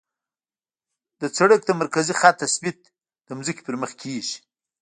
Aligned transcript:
د 1.21 1.23
سړک 1.37 1.61
د 1.65 1.71
مرکزي 1.81 2.13
خط 2.19 2.35
تثبیت 2.43 2.79
د 3.27 3.29
ځمکې 3.45 3.61
پر 3.67 3.75
مخ 3.81 3.91
کیږي 4.01 4.37